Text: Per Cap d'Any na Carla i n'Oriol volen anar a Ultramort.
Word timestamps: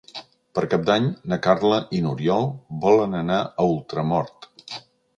Per 0.59 0.63
Cap 0.71 0.87
d'Any 0.87 1.09
na 1.33 1.39
Carla 1.49 1.79
i 1.99 2.01
n'Oriol 2.07 2.51
volen 2.87 3.17
anar 3.23 3.41
a 3.45 3.71
Ultramort. 3.79 4.53